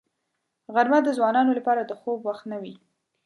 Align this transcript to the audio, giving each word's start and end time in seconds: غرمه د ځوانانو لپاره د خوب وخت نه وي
غرمه 0.73 0.99
د 1.03 1.09
ځوانانو 1.17 1.51
لپاره 1.57 1.81
د 1.85 1.91
خوب 1.99 2.19
وخت 2.27 2.43
نه 2.51 2.57
وي 2.63 2.73